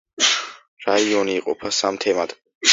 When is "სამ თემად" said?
1.83-2.39